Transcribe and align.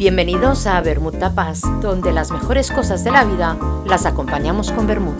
Bienvenidos 0.00 0.66
a 0.66 0.80
Bermud 0.80 1.18
Tapas, 1.18 1.60
donde 1.82 2.10
las 2.10 2.30
mejores 2.30 2.70
cosas 2.70 3.04
de 3.04 3.10
la 3.10 3.22
vida 3.22 3.58
las 3.84 4.06
acompañamos 4.06 4.72
con 4.72 4.86
Bermud. 4.86 5.12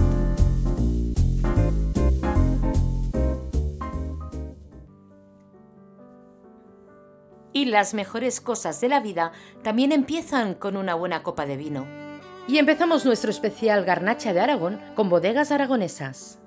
Y 7.52 7.66
las 7.66 7.92
mejores 7.92 8.40
cosas 8.40 8.80
de 8.80 8.88
la 8.88 9.00
vida 9.00 9.32
también 9.62 9.92
empiezan 9.92 10.54
con 10.54 10.78
una 10.78 10.94
buena 10.94 11.22
copa 11.22 11.44
de 11.44 11.58
vino. 11.58 11.84
Y 12.48 12.56
empezamos 12.56 13.04
nuestro 13.04 13.30
especial 13.30 13.84
Garnacha 13.84 14.32
de 14.32 14.40
Aragón 14.40 14.80
con 14.96 15.10
bodegas 15.10 15.50
aragonesas. 15.50 16.38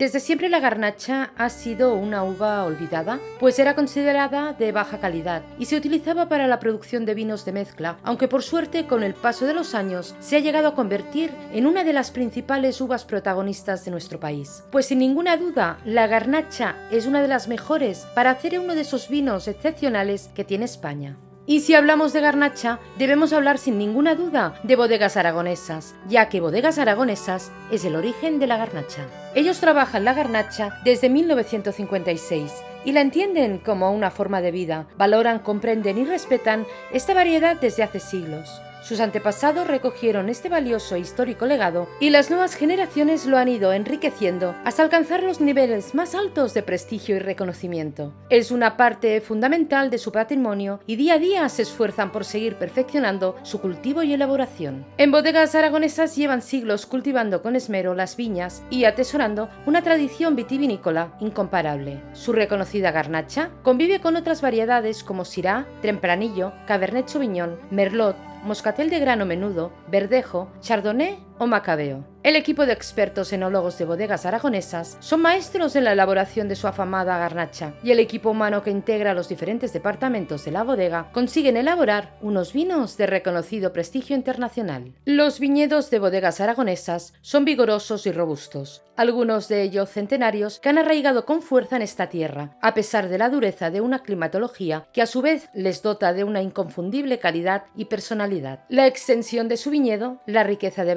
Desde 0.00 0.18
siempre 0.18 0.48
la 0.48 0.60
garnacha 0.60 1.30
ha 1.36 1.50
sido 1.50 1.92
una 1.94 2.24
uva 2.24 2.64
olvidada, 2.64 3.20
pues 3.38 3.58
era 3.58 3.74
considerada 3.74 4.54
de 4.54 4.72
baja 4.72 4.98
calidad 4.98 5.42
y 5.58 5.66
se 5.66 5.76
utilizaba 5.76 6.26
para 6.26 6.46
la 6.46 6.58
producción 6.58 7.04
de 7.04 7.12
vinos 7.12 7.44
de 7.44 7.52
mezcla, 7.52 7.98
aunque 8.02 8.26
por 8.26 8.42
suerte 8.42 8.86
con 8.86 9.02
el 9.02 9.12
paso 9.12 9.44
de 9.44 9.52
los 9.52 9.74
años 9.74 10.14
se 10.18 10.36
ha 10.36 10.40
llegado 10.40 10.68
a 10.68 10.74
convertir 10.74 11.32
en 11.52 11.66
una 11.66 11.84
de 11.84 11.92
las 11.92 12.12
principales 12.12 12.80
uvas 12.80 13.04
protagonistas 13.04 13.84
de 13.84 13.90
nuestro 13.90 14.18
país. 14.18 14.64
Pues 14.72 14.86
sin 14.86 15.00
ninguna 15.00 15.36
duda, 15.36 15.76
la 15.84 16.06
garnacha 16.06 16.76
es 16.90 17.04
una 17.04 17.20
de 17.20 17.28
las 17.28 17.46
mejores 17.46 18.06
para 18.14 18.30
hacer 18.30 18.58
uno 18.58 18.74
de 18.74 18.80
esos 18.80 19.10
vinos 19.10 19.48
excepcionales 19.48 20.30
que 20.34 20.44
tiene 20.44 20.64
España. 20.64 21.18
Y 21.50 21.58
si 21.58 21.74
hablamos 21.74 22.12
de 22.12 22.20
garnacha, 22.20 22.78
debemos 22.96 23.32
hablar 23.32 23.58
sin 23.58 23.76
ninguna 23.76 24.14
duda 24.14 24.54
de 24.62 24.76
bodegas 24.76 25.16
aragonesas, 25.16 25.96
ya 26.08 26.28
que 26.28 26.40
bodegas 26.40 26.78
aragonesas 26.78 27.50
es 27.72 27.84
el 27.84 27.96
origen 27.96 28.38
de 28.38 28.46
la 28.46 28.56
garnacha. 28.56 29.08
Ellos 29.34 29.58
trabajan 29.58 30.04
la 30.04 30.14
garnacha 30.14 30.80
desde 30.84 31.08
1956 31.08 32.52
y 32.84 32.92
la 32.92 33.00
entienden 33.00 33.58
como 33.58 33.90
una 33.90 34.12
forma 34.12 34.40
de 34.40 34.52
vida, 34.52 34.86
valoran, 34.96 35.40
comprenden 35.40 35.98
y 35.98 36.04
respetan 36.04 36.68
esta 36.92 37.14
variedad 37.14 37.56
desde 37.60 37.82
hace 37.82 37.98
siglos. 37.98 38.62
Sus 38.82 39.00
antepasados 39.00 39.66
recogieron 39.66 40.28
este 40.28 40.48
valioso 40.48 40.94
e 40.94 41.00
histórico 41.00 41.46
legado 41.46 41.88
y 42.00 42.10
las 42.10 42.30
nuevas 42.30 42.54
generaciones 42.54 43.26
lo 43.26 43.36
han 43.36 43.48
ido 43.48 43.72
enriqueciendo 43.72 44.54
hasta 44.64 44.82
alcanzar 44.82 45.22
los 45.22 45.40
niveles 45.40 45.94
más 45.94 46.14
altos 46.14 46.54
de 46.54 46.62
prestigio 46.62 47.16
y 47.16 47.18
reconocimiento. 47.18 48.14
Es 48.30 48.50
una 48.50 48.76
parte 48.76 49.20
fundamental 49.20 49.90
de 49.90 49.98
su 49.98 50.12
patrimonio 50.12 50.80
y 50.86 50.96
día 50.96 51.14
a 51.14 51.18
día 51.18 51.48
se 51.48 51.62
esfuerzan 51.62 52.10
por 52.10 52.24
seguir 52.24 52.56
perfeccionando 52.56 53.36
su 53.42 53.60
cultivo 53.60 54.02
y 54.02 54.14
elaboración. 54.14 54.86
En 54.96 55.10
bodegas 55.10 55.54
aragonesas 55.54 56.16
llevan 56.16 56.40
siglos 56.40 56.86
cultivando 56.86 57.42
con 57.42 57.56
esmero 57.56 57.94
las 57.94 58.16
viñas 58.16 58.62
y 58.70 58.84
atesorando 58.84 59.50
una 59.66 59.82
tradición 59.82 60.36
vitivinícola 60.36 61.16
incomparable. 61.20 62.02
Su 62.14 62.32
reconocida 62.32 62.92
garnacha 62.92 63.50
convive 63.62 64.00
con 64.00 64.16
otras 64.16 64.40
variedades 64.40 65.04
como 65.04 65.24
Syrah, 65.24 65.66
Tempranillo, 65.82 66.52
Cabernet 66.66 67.08
Sauvignon, 67.08 67.58
Merlot, 67.70 68.16
moscatel 68.42 68.90
de 68.90 68.98
grano 68.98 69.26
menudo, 69.26 69.72
verdejo, 69.88 70.48
chardonnay 70.60 71.18
o 71.40 71.46
macabeo. 71.46 72.04
El 72.22 72.36
equipo 72.36 72.66
de 72.66 72.74
expertos 72.74 73.32
enólogos 73.32 73.78
de 73.78 73.86
bodegas 73.86 74.26
aragonesas 74.26 74.98
son 75.00 75.22
maestros 75.22 75.74
en 75.74 75.84
la 75.84 75.92
elaboración 75.92 76.48
de 76.48 76.54
su 76.54 76.66
afamada 76.66 77.16
garnacha 77.16 77.72
y 77.82 77.92
el 77.92 77.98
equipo 77.98 78.28
humano 78.28 78.62
que 78.62 78.70
integra 78.70 79.14
los 79.14 79.30
diferentes 79.30 79.72
departamentos 79.72 80.44
de 80.44 80.50
la 80.50 80.62
bodega 80.62 81.10
consiguen 81.12 81.56
elaborar 81.56 82.18
unos 82.20 82.52
vinos 82.52 82.98
de 82.98 83.06
reconocido 83.06 83.72
prestigio 83.72 84.14
internacional. 84.14 84.92
Los 85.06 85.40
viñedos 85.40 85.88
de 85.88 85.98
bodegas 85.98 86.42
aragonesas 86.42 87.14
son 87.22 87.46
vigorosos 87.46 88.06
y 88.06 88.12
robustos, 88.12 88.82
algunos 88.96 89.48
de 89.48 89.62
ellos 89.62 89.88
centenarios 89.88 90.60
que 90.60 90.68
han 90.68 90.76
arraigado 90.76 91.24
con 91.24 91.40
fuerza 91.40 91.76
en 91.76 91.82
esta 91.82 92.10
tierra, 92.10 92.58
a 92.60 92.74
pesar 92.74 93.08
de 93.08 93.16
la 93.16 93.30
dureza 93.30 93.70
de 93.70 93.80
una 93.80 94.00
climatología 94.00 94.88
que 94.92 95.00
a 95.00 95.06
su 95.06 95.22
vez 95.22 95.48
les 95.54 95.82
dota 95.82 96.12
de 96.12 96.24
una 96.24 96.42
inconfundible 96.42 97.18
calidad 97.18 97.64
y 97.74 97.86
personalidad. 97.86 98.64
La 98.68 98.86
extensión 98.86 99.48
de 99.48 99.56
su 99.56 99.70
viñedo, 99.70 100.20
la 100.26 100.44
riqueza 100.44 100.84
de 100.84 100.94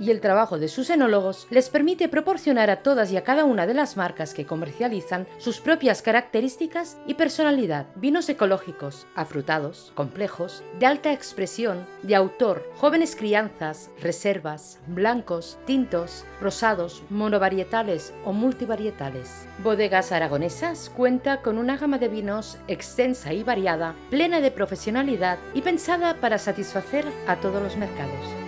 y 0.00 0.10
el 0.10 0.20
trabajo 0.20 0.58
de 0.58 0.66
sus 0.66 0.90
enólogos 0.90 1.46
les 1.48 1.68
permite 1.68 2.08
proporcionar 2.08 2.70
a 2.70 2.82
todas 2.82 3.12
y 3.12 3.16
a 3.16 3.22
cada 3.22 3.44
una 3.44 3.68
de 3.68 3.74
las 3.74 3.96
marcas 3.96 4.34
que 4.34 4.46
comercializan 4.46 5.28
sus 5.38 5.60
propias 5.60 6.02
características 6.02 6.96
y 7.06 7.14
personalidad. 7.14 7.86
Vinos 7.94 8.28
ecológicos, 8.28 9.06
afrutados, 9.14 9.92
complejos, 9.94 10.64
de 10.80 10.86
alta 10.86 11.12
expresión, 11.12 11.86
de 12.02 12.16
autor, 12.16 12.68
jóvenes 12.74 13.14
crianzas, 13.14 13.90
reservas, 14.00 14.80
blancos, 14.88 15.56
tintos, 15.66 16.24
rosados, 16.40 17.04
monovarietales 17.08 18.12
o 18.24 18.32
multivarietales. 18.32 19.46
Bodegas 19.62 20.10
Aragonesas 20.10 20.90
cuenta 20.96 21.42
con 21.42 21.58
una 21.58 21.76
gama 21.76 21.98
de 21.98 22.08
vinos 22.08 22.58
extensa 22.66 23.32
y 23.32 23.44
variada, 23.44 23.94
plena 24.10 24.40
de 24.40 24.50
profesionalidad 24.50 25.38
y 25.54 25.62
pensada 25.62 26.14
para 26.20 26.38
satisfacer 26.38 27.04
a 27.28 27.36
todos 27.36 27.62
los 27.62 27.76
mercados. 27.76 28.43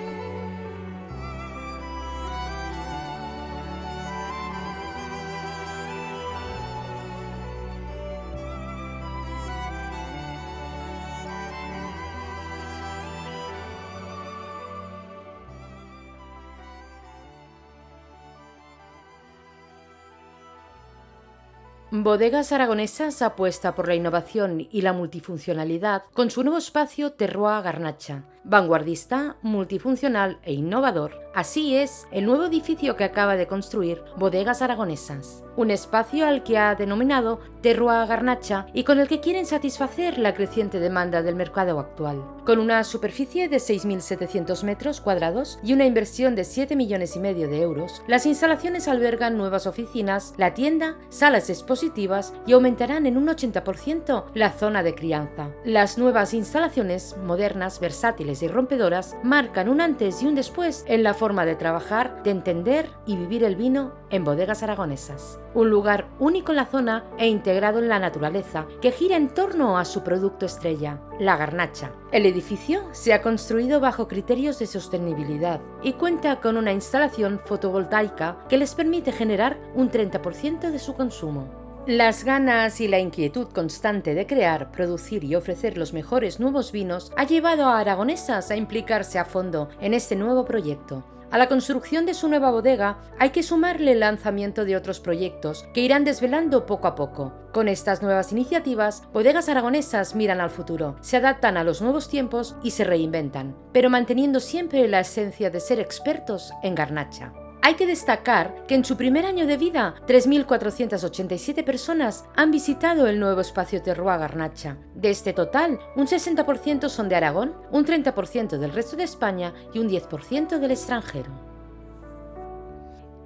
Bodegas 22.06 22.52
Aragonesas 22.52 23.20
apuesta 23.20 23.74
por 23.74 23.88
la 23.88 23.96
innovación 23.96 24.68
y 24.70 24.82
la 24.82 24.92
multifuncionalidad 24.92 26.04
con 26.14 26.30
su 26.30 26.44
nuevo 26.44 26.58
espacio 26.58 27.10
Terroir 27.10 27.64
Garnacha, 27.64 28.22
vanguardista, 28.46 29.36
multifuncional 29.42 30.38
e 30.42 30.52
innovador. 30.54 31.26
Así 31.34 31.76
es 31.76 32.06
el 32.12 32.24
nuevo 32.24 32.46
edificio 32.46 32.96
que 32.96 33.04
acaba 33.04 33.36
de 33.36 33.46
construir 33.46 34.02
Bodegas 34.16 34.62
Aragonesas, 34.62 35.44
un 35.56 35.70
espacio 35.70 36.26
al 36.26 36.42
que 36.42 36.56
ha 36.56 36.74
denominado 36.74 37.40
Terroir 37.60 38.06
Garnacha 38.06 38.66
y 38.72 38.84
con 38.84 39.00
el 39.00 39.08
que 39.08 39.20
quieren 39.20 39.44
satisfacer 39.44 40.16
la 40.16 40.32
creciente 40.32 40.80
demanda 40.80 41.20
del 41.20 41.34
mercado 41.34 41.78
actual. 41.78 42.24
Con 42.46 42.58
una 42.58 42.84
superficie 42.84 43.48
de 43.48 43.58
6.700 43.58 44.62
metros 44.62 45.00
cuadrados 45.02 45.58
y 45.62 45.74
una 45.74 45.84
inversión 45.84 46.36
de 46.36 46.44
7 46.44 46.74
millones 46.74 47.16
y 47.16 47.20
medio 47.20 47.48
de 47.48 47.60
euros, 47.60 48.02
las 48.06 48.24
instalaciones 48.24 48.88
albergan 48.88 49.36
nuevas 49.36 49.66
oficinas, 49.66 50.32
la 50.38 50.54
tienda, 50.54 50.96
salas 51.10 51.50
expositivas 51.50 52.32
y 52.46 52.52
aumentarán 52.52 53.04
en 53.04 53.18
un 53.18 53.26
80% 53.26 54.24
la 54.32 54.52
zona 54.52 54.82
de 54.82 54.94
crianza. 54.94 55.50
Las 55.64 55.98
nuevas 55.98 56.32
instalaciones, 56.32 57.16
modernas, 57.22 57.78
versátiles 57.80 58.35
y 58.42 58.48
rompedoras 58.48 59.16
marcan 59.22 59.68
un 59.68 59.80
antes 59.80 60.22
y 60.22 60.26
un 60.26 60.34
después 60.34 60.84
en 60.86 61.02
la 61.02 61.14
forma 61.14 61.44
de 61.44 61.56
trabajar, 61.56 62.22
de 62.22 62.30
entender 62.30 62.90
y 63.06 63.16
vivir 63.16 63.44
el 63.44 63.56
vino 63.56 63.94
en 64.10 64.24
bodegas 64.24 64.62
aragonesas. 64.62 65.38
Un 65.54 65.70
lugar 65.70 66.08
único 66.18 66.52
en 66.52 66.56
la 66.56 66.66
zona 66.66 67.04
e 67.18 67.28
integrado 67.28 67.78
en 67.78 67.88
la 67.88 67.98
naturaleza 67.98 68.66
que 68.80 68.92
gira 68.92 69.16
en 69.16 69.28
torno 69.28 69.78
a 69.78 69.84
su 69.84 70.02
producto 70.02 70.46
estrella, 70.46 71.00
la 71.18 71.36
garnacha. 71.36 71.92
El 72.12 72.26
edificio 72.26 72.82
se 72.92 73.12
ha 73.12 73.22
construido 73.22 73.80
bajo 73.80 74.08
criterios 74.08 74.58
de 74.58 74.66
sostenibilidad 74.66 75.60
y 75.82 75.94
cuenta 75.94 76.40
con 76.40 76.56
una 76.56 76.72
instalación 76.72 77.40
fotovoltaica 77.44 78.38
que 78.48 78.58
les 78.58 78.74
permite 78.74 79.12
generar 79.12 79.58
un 79.74 79.90
30% 79.90 80.70
de 80.70 80.78
su 80.78 80.94
consumo. 80.94 81.65
Las 81.86 82.24
ganas 82.24 82.80
y 82.80 82.88
la 82.88 82.98
inquietud 82.98 83.46
constante 83.46 84.14
de 84.14 84.26
crear, 84.26 84.72
producir 84.72 85.22
y 85.22 85.36
ofrecer 85.36 85.78
los 85.78 85.92
mejores 85.92 86.40
nuevos 86.40 86.72
vinos 86.72 87.12
ha 87.16 87.22
llevado 87.22 87.66
a 87.66 87.78
Aragonesas 87.78 88.50
a 88.50 88.56
implicarse 88.56 89.20
a 89.20 89.24
fondo 89.24 89.68
en 89.80 89.94
este 89.94 90.16
nuevo 90.16 90.44
proyecto. 90.44 91.04
A 91.30 91.38
la 91.38 91.46
construcción 91.46 92.04
de 92.04 92.14
su 92.14 92.28
nueva 92.28 92.50
bodega 92.50 92.98
hay 93.20 93.30
que 93.30 93.44
sumarle 93.44 93.92
el 93.92 94.00
lanzamiento 94.00 94.64
de 94.64 94.74
otros 94.74 94.98
proyectos 94.98 95.64
que 95.74 95.80
irán 95.80 96.02
desvelando 96.02 96.66
poco 96.66 96.88
a 96.88 96.96
poco. 96.96 97.32
Con 97.52 97.68
estas 97.68 98.02
nuevas 98.02 98.32
iniciativas, 98.32 99.04
bodegas 99.12 99.48
aragonesas 99.48 100.16
miran 100.16 100.40
al 100.40 100.50
futuro, 100.50 100.96
se 101.02 101.18
adaptan 101.18 101.56
a 101.56 101.62
los 101.62 101.82
nuevos 101.82 102.08
tiempos 102.08 102.56
y 102.64 102.72
se 102.72 102.82
reinventan, 102.82 103.56
pero 103.72 103.90
manteniendo 103.90 104.40
siempre 104.40 104.88
la 104.88 104.98
esencia 104.98 105.50
de 105.50 105.60
ser 105.60 105.78
expertos 105.78 106.52
en 106.64 106.74
garnacha. 106.74 107.32
Hay 107.62 107.74
que 107.74 107.86
destacar 107.86 108.64
que 108.66 108.74
en 108.74 108.84
su 108.84 108.96
primer 108.96 109.26
año 109.26 109.46
de 109.46 109.56
vida, 109.56 109.96
3.487 110.06 111.64
personas 111.64 112.24
han 112.36 112.50
visitado 112.50 113.06
el 113.06 113.18
nuevo 113.18 113.40
espacio 113.40 113.82
Terroir 113.82 114.18
Garnacha. 114.18 114.76
De 114.94 115.10
este 115.10 115.32
total, 115.32 115.78
un 115.96 116.06
60% 116.06 116.88
son 116.88 117.08
de 117.08 117.16
Aragón, 117.16 117.54
un 117.70 117.84
30% 117.84 118.58
del 118.58 118.72
resto 118.72 118.96
de 118.96 119.04
España 119.04 119.52
y 119.72 119.78
un 119.78 119.88
10% 119.88 120.58
del 120.58 120.70
extranjero. 120.70 121.45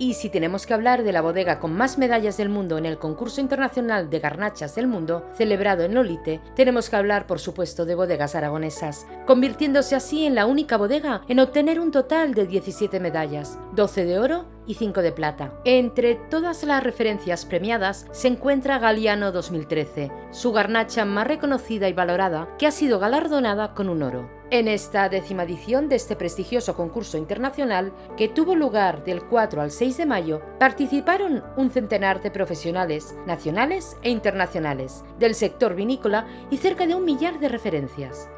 Y 0.02 0.14
si 0.14 0.30
tenemos 0.30 0.64
que 0.64 0.72
hablar 0.72 1.02
de 1.02 1.12
la 1.12 1.20
bodega 1.20 1.60
con 1.60 1.76
más 1.76 1.98
medallas 1.98 2.38
del 2.38 2.48
mundo 2.48 2.78
en 2.78 2.86
el 2.86 2.98
concurso 2.98 3.42
internacional 3.42 4.08
de 4.08 4.18
garnachas 4.18 4.74
del 4.74 4.86
mundo, 4.86 5.26
celebrado 5.34 5.84
en 5.84 5.94
Lolite, 5.94 6.40
tenemos 6.56 6.88
que 6.88 6.96
hablar 6.96 7.26
por 7.26 7.38
supuesto 7.38 7.84
de 7.84 7.94
bodegas 7.94 8.34
aragonesas, 8.34 9.06
convirtiéndose 9.26 9.94
así 9.94 10.24
en 10.24 10.34
la 10.34 10.46
única 10.46 10.78
bodega 10.78 11.20
en 11.28 11.38
obtener 11.38 11.78
un 11.78 11.90
total 11.90 12.32
de 12.32 12.46
17 12.46 12.98
medallas, 12.98 13.58
12 13.74 14.06
de 14.06 14.18
oro 14.18 14.46
y 14.70 14.74
5 14.74 15.02
de 15.02 15.10
plata. 15.10 15.52
Entre 15.64 16.14
todas 16.14 16.62
las 16.62 16.84
referencias 16.84 17.44
premiadas 17.44 18.06
se 18.12 18.28
encuentra 18.28 18.78
Galiano 18.78 19.32
2013, 19.32 20.12
su 20.30 20.52
garnacha 20.52 21.04
más 21.04 21.26
reconocida 21.26 21.88
y 21.88 21.92
valorada, 21.92 22.56
que 22.56 22.68
ha 22.68 22.70
sido 22.70 23.00
galardonada 23.00 23.74
con 23.74 23.88
un 23.88 24.04
oro. 24.04 24.30
En 24.52 24.68
esta 24.68 25.08
décima 25.08 25.42
edición 25.42 25.88
de 25.88 25.96
este 25.96 26.14
prestigioso 26.14 26.76
concurso 26.76 27.18
internacional, 27.18 27.92
que 28.16 28.28
tuvo 28.28 28.54
lugar 28.54 29.02
del 29.02 29.24
4 29.24 29.60
al 29.60 29.72
6 29.72 29.96
de 29.96 30.06
mayo, 30.06 30.40
participaron 30.60 31.42
un 31.56 31.70
centenar 31.70 32.22
de 32.22 32.30
profesionales 32.30 33.16
nacionales 33.26 33.96
e 34.02 34.10
internacionales 34.10 35.04
del 35.18 35.34
sector 35.34 35.74
vinícola 35.74 36.26
y 36.48 36.58
cerca 36.58 36.86
de 36.86 36.94
un 36.94 37.04
millar 37.04 37.40
de 37.40 37.48
referencias. 37.48 38.28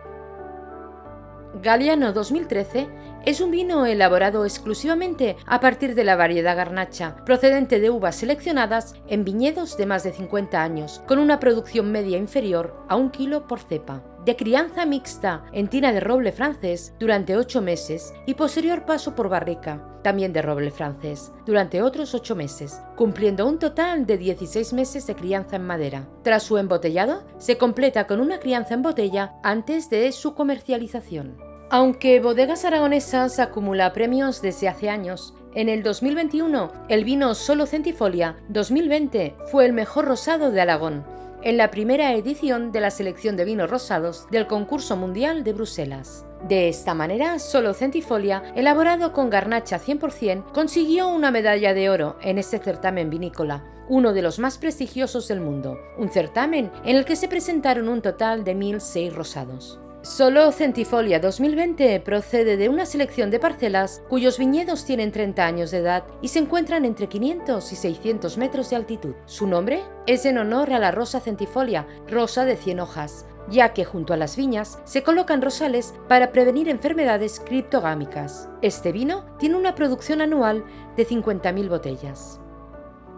Galiano 1.60 2.14
2013 2.14 2.88
es 3.26 3.40
un 3.42 3.50
vino 3.50 3.84
elaborado 3.84 4.44
exclusivamente 4.44 5.36
a 5.46 5.60
partir 5.60 5.94
de 5.94 6.02
la 6.02 6.16
variedad 6.16 6.56
garnacha, 6.56 7.16
procedente 7.26 7.78
de 7.78 7.90
uvas 7.90 8.16
seleccionadas 8.16 8.94
en 9.06 9.24
viñedos 9.24 9.76
de 9.76 9.84
más 9.84 10.02
de 10.02 10.12
50 10.12 10.62
años, 10.62 11.02
con 11.06 11.18
una 11.18 11.40
producción 11.40 11.92
media 11.92 12.16
inferior 12.16 12.74
a 12.88 12.96
un 12.96 13.10
kilo 13.10 13.46
por 13.46 13.60
cepa. 13.60 14.02
De 14.24 14.36
crianza 14.36 14.86
mixta 14.86 15.42
en 15.52 15.66
tina 15.66 15.92
de 15.92 15.98
roble 15.98 16.30
francés 16.30 16.94
durante 17.00 17.36
8 17.36 17.60
meses 17.60 18.14
y 18.24 18.34
posterior 18.34 18.84
paso 18.84 19.16
por 19.16 19.28
barrica, 19.28 19.84
también 20.04 20.32
de 20.32 20.42
roble 20.42 20.70
francés, 20.70 21.32
durante 21.44 21.82
otros 21.82 22.14
8 22.14 22.36
meses, 22.36 22.80
cumpliendo 22.94 23.48
un 23.48 23.58
total 23.58 24.06
de 24.06 24.18
16 24.18 24.74
meses 24.74 25.08
de 25.08 25.16
crianza 25.16 25.56
en 25.56 25.66
madera. 25.66 26.06
Tras 26.22 26.44
su 26.44 26.56
embotellado, 26.56 27.24
se 27.38 27.58
completa 27.58 28.06
con 28.06 28.20
una 28.20 28.38
crianza 28.38 28.74
en 28.74 28.82
botella 28.82 29.34
antes 29.42 29.90
de 29.90 30.12
su 30.12 30.34
comercialización. 30.34 31.36
Aunque 31.68 32.20
Bodegas 32.20 32.64
Aragonesas 32.64 33.40
acumula 33.40 33.92
premios 33.92 34.40
desde 34.40 34.68
hace 34.68 34.88
años, 34.88 35.34
en 35.56 35.68
el 35.68 35.82
2021 35.82 36.70
el 36.88 37.04
vino 37.04 37.34
Solo 37.34 37.66
Centifolia 37.66 38.36
2020 38.50 39.34
fue 39.50 39.66
el 39.66 39.72
mejor 39.72 40.04
rosado 40.04 40.52
de 40.52 40.60
Aragón, 40.60 41.04
en 41.44 41.56
la 41.56 41.70
primera 41.70 42.14
edición 42.14 42.72
de 42.72 42.80
la 42.80 42.90
selección 42.90 43.36
de 43.36 43.44
vinos 43.44 43.70
rosados 43.70 44.26
del 44.30 44.46
concurso 44.46 44.96
mundial 44.96 45.44
de 45.44 45.52
Bruselas. 45.52 46.24
De 46.48 46.68
esta 46.68 46.94
manera, 46.94 47.38
Solo 47.38 47.74
Centifolia, 47.74 48.42
elaborado 48.54 49.12
con 49.12 49.30
garnacha 49.30 49.78
100%, 49.78 50.52
consiguió 50.52 51.08
una 51.08 51.30
medalla 51.30 51.74
de 51.74 51.90
oro 51.90 52.16
en 52.20 52.38
este 52.38 52.58
certamen 52.58 53.10
vinícola, 53.10 53.64
uno 53.88 54.12
de 54.12 54.22
los 54.22 54.38
más 54.38 54.58
prestigiosos 54.58 55.28
del 55.28 55.40
mundo, 55.40 55.78
un 55.98 56.10
certamen 56.10 56.70
en 56.84 56.96
el 56.96 57.04
que 57.04 57.16
se 57.16 57.28
presentaron 57.28 57.88
un 57.88 58.02
total 58.02 58.44
de 58.44 58.56
1.006 58.56 59.12
rosados. 59.12 59.80
Solo 60.02 60.50
Centifolia 60.50 61.20
2020 61.20 62.00
procede 62.00 62.56
de 62.56 62.68
una 62.68 62.86
selección 62.86 63.30
de 63.30 63.38
parcelas 63.38 64.02
cuyos 64.08 64.36
viñedos 64.36 64.84
tienen 64.84 65.12
30 65.12 65.46
años 65.46 65.70
de 65.70 65.78
edad 65.78 66.02
y 66.20 66.26
se 66.26 66.40
encuentran 66.40 66.84
entre 66.84 67.08
500 67.08 67.72
y 67.72 67.76
600 67.76 68.36
metros 68.36 68.68
de 68.70 68.76
altitud. 68.76 69.14
Su 69.26 69.46
nombre 69.46 69.84
es 70.08 70.26
en 70.26 70.38
honor 70.38 70.72
a 70.72 70.80
la 70.80 70.90
rosa 70.90 71.20
centifolia, 71.20 71.86
rosa 72.08 72.44
de 72.44 72.56
100 72.56 72.80
hojas, 72.80 73.26
ya 73.48 73.72
que 73.74 73.84
junto 73.84 74.12
a 74.12 74.16
las 74.16 74.36
viñas 74.36 74.80
se 74.82 75.04
colocan 75.04 75.40
rosales 75.40 75.94
para 76.08 76.32
prevenir 76.32 76.68
enfermedades 76.68 77.38
criptogámicas. 77.38 78.48
Este 78.60 78.90
vino 78.90 79.24
tiene 79.38 79.54
una 79.54 79.76
producción 79.76 80.20
anual 80.20 80.64
de 80.96 81.06
50.000 81.06 81.68
botellas. 81.68 82.41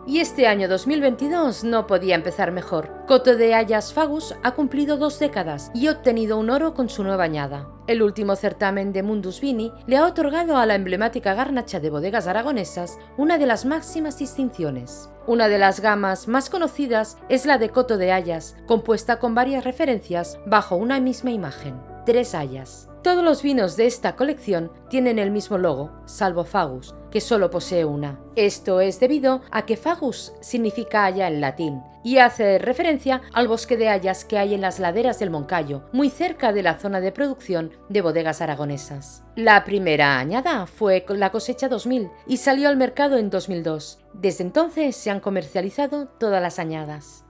Y 0.07 0.21
este 0.21 0.47
año 0.47 0.69
2022 0.69 1.65
no 1.65 1.87
podía 1.87 2.15
empezar 2.15 2.53
mejor. 2.53 2.91
Coto 3.07 3.37
de 3.37 3.55
Ayas 3.55 3.95
Fagus 3.95 4.35
ha 4.43 4.51
cumplido 4.53 4.99
dos 4.99 5.19
décadas 5.19 5.71
y 5.75 5.89
obtenido 5.89 6.39
un 6.39 6.51
oro 6.51 6.75
con 6.75 6.91
su 6.91 7.03
nueva 7.03 7.25
añada. 7.25 7.69
El 7.87 8.03
último 8.03 8.37
certamen 8.37 8.93
de 8.93 9.03
Mundus 9.03 9.41
Vini 9.41 9.73
le 9.87 9.97
ha 9.97 10.07
otorgado 10.07 10.59
a 10.59 10.67
la 10.67 10.75
emblemática 10.75 11.33
garnacha 11.33 11.81
de 11.81 11.89
bodegas 11.89 12.27
aragonesas 12.27 12.99
una 13.17 13.39
de 13.39 13.47
las 13.47 13.65
máximas 13.65 14.19
distinciones. 14.19 15.09
Una 15.27 15.49
de 15.49 15.59
las 15.59 15.81
gamas 15.81 16.29
más 16.29 16.51
conocidas 16.51 17.17
es 17.31 17.47
la 17.47 17.57
de 17.57 17.71
Coto 17.71 17.97
de 17.97 18.13
Ayas, 18.13 18.57
compuesta 18.67 19.19
con 19.19 19.35
varias 19.35 19.65
referencias 19.65 20.39
bajo 20.45 20.77
una 20.77 21.01
misma 21.01 21.31
imagen, 21.31 21.81
tres 22.05 22.35
hayas. 22.35 22.94
Todos 23.05 23.23
los 23.23 23.43
vinos 23.43 23.77
de 23.77 23.85
esta 23.85 24.17
colección 24.17 24.73
tienen 24.89 25.19
el 25.19 25.31
mismo 25.31 25.59
logo, 25.59 25.91
salvo 26.07 26.43
Fagus, 26.43 26.95
que 27.11 27.21
solo 27.21 27.51
posee 27.51 27.85
una. 27.85 28.19
Esto 28.35 28.81
es 28.81 28.99
debido 28.99 29.43
a 29.51 29.67
que 29.67 29.77
Fagus 29.77 30.33
significa 30.41 31.05
haya 31.05 31.29
en 31.29 31.43
latín 31.43 31.83
y 32.03 32.17
hace 32.17 32.59
referencia 32.59 33.21
al 33.35 33.47
bosque 33.47 33.77
de 33.77 33.91
hayas 33.91 34.25
que 34.25 34.39
hay 34.39 34.55
en 34.55 34.63
las 34.63 34.79
laderas 34.79 35.19
del 35.19 35.29
Moncayo, 35.29 35.83
muy 35.93 36.09
cerca 36.09 36.55
de 36.55 36.63
la 36.63 36.79
zona 36.79 37.03
de 37.03 37.13
producción 37.13 37.73
de 37.91 38.01
bodegas 38.01 38.41
aragonesas. 38.41 39.23
La 39.37 39.65
primera 39.65 40.19
añada 40.19 40.67
fue 40.67 41.05
la 41.11 41.31
cosecha 41.31 41.69
2000 41.69 42.09
y 42.27 42.39
salió 42.39 42.71
al 42.71 42.79
mercado 42.79 43.19
en 43.19 43.29
2002. 43.29 43.99
Desde 44.15 44.45
entonces 44.45 44.97
se 44.97 45.11
han 45.11 45.21
comercializado 45.21 46.07
todas 46.07 46.41
las 46.41 46.59
añadas. 46.59 47.24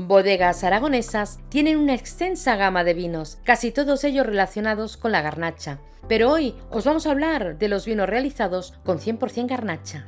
Bodegas 0.00 0.62
aragonesas 0.62 1.40
tienen 1.48 1.76
una 1.76 1.92
extensa 1.92 2.54
gama 2.54 2.84
de 2.84 2.94
vinos, 2.94 3.40
casi 3.42 3.72
todos 3.72 4.04
ellos 4.04 4.24
relacionados 4.24 4.96
con 4.96 5.10
la 5.10 5.22
garnacha, 5.22 5.80
pero 6.06 6.30
hoy 6.30 6.54
os 6.70 6.84
vamos 6.84 7.04
a 7.04 7.10
hablar 7.10 7.58
de 7.58 7.66
los 7.66 7.84
vinos 7.84 8.08
realizados 8.08 8.74
con 8.84 9.00
100% 9.00 9.48
garnacha. 9.48 10.06